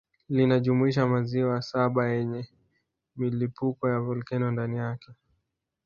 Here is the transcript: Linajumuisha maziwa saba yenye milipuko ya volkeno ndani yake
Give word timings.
Linajumuisha 0.29 1.07
maziwa 1.07 1.61
saba 1.61 2.07
yenye 2.11 2.47
milipuko 3.15 3.89
ya 3.89 3.99
volkeno 3.99 4.51
ndani 4.51 4.77
yake 4.77 5.11